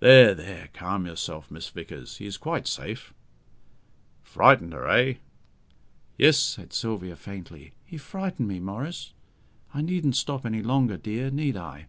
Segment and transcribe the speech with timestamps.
[0.00, 2.16] There, there, calm yourself, Miss Vickers.
[2.16, 3.14] He is quite safe."
[4.24, 5.18] "Frightened her, eh?"
[6.16, 9.12] "Yes," said Sylvia faintly, "he frightened me, Maurice.
[9.72, 11.86] I needn't stop any longer, dear, need I?"